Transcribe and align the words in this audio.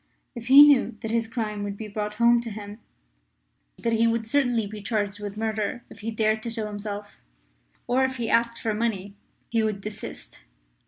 If 0.33 0.47
he 0.47 0.63
knew 0.63 0.97
that 1.01 1.11
his 1.11 1.27
crime 1.27 1.63
could 1.63 1.77
be 1.77 1.87
brought 1.87 2.15
home 2.15 2.41
to 2.41 2.49
him; 2.49 2.79
that 3.77 3.93
he 3.93 4.07
would 4.07 4.25
certainly 4.25 4.65
be 4.65 4.81
charged 4.81 5.19
with 5.19 5.37
murder 5.37 5.83
if 5.91 5.99
he 5.99 6.09
dared 6.09 6.41
to 6.41 6.49
show 6.49 6.65
himself, 6.65 7.21
or 7.85 8.03
if 8.03 8.15
he 8.15 8.27
asked 8.27 8.57
for 8.57 8.73
money, 8.73 9.13
he 9.49 9.61
would 9.61 9.79
desist. 9.79 10.45